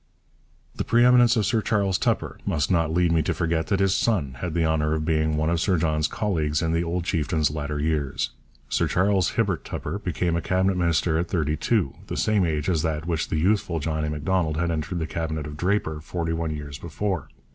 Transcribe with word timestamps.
The 0.75 0.83
pre 0.83 1.05
eminence 1.05 1.35
of 1.35 1.45
Sir 1.45 1.61
Charles 1.61 1.99
Tupper 1.99 2.39
must 2.43 2.71
not 2.71 2.91
lead 2.91 3.11
me 3.11 3.21
to 3.21 3.35
forget 3.35 3.67
that 3.67 3.79
his 3.79 3.93
son 3.93 4.37
had 4.39 4.55
the 4.55 4.65
honour 4.65 4.95
of 4.95 5.05
being 5.05 5.37
one 5.37 5.51
of 5.51 5.61
Sir 5.61 5.77
John's 5.77 6.07
colleagues 6.07 6.63
in 6.63 6.73
the 6.73 6.83
old 6.83 7.03
chieftain's 7.03 7.51
latter 7.51 7.79
years. 7.79 8.31
Sir 8.67 8.87
Charles 8.87 9.29
Hibbert 9.33 9.63
Tupper 9.63 9.99
became 9.99 10.35
a 10.35 10.41
Cabinet 10.41 10.75
minister 10.75 11.19
at 11.19 11.27
thirty 11.27 11.55
two, 11.55 11.93
the 12.07 12.17
same 12.17 12.47
age 12.47 12.67
as 12.67 12.81
that 12.81 12.97
at 13.03 13.05
which 13.05 13.29
the 13.29 13.37
youthful 13.37 13.79
John 13.79 14.03
A. 14.03 14.09
Macdonald 14.09 14.57
had 14.57 14.71
entered 14.71 14.97
the 14.97 15.05
Cabinet 15.05 15.45
of 15.45 15.55
Draper, 15.55 16.01
forty 16.01 16.33
one 16.33 16.49
years 16.49 16.79
before. 16.79 17.27